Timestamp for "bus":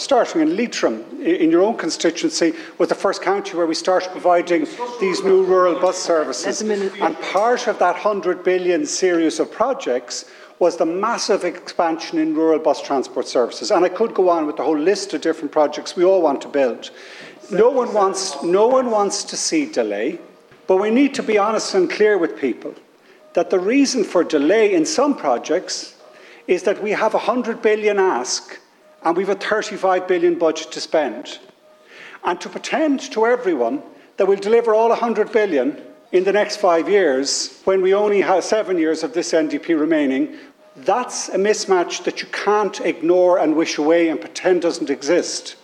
5.78-5.98, 12.58-12.82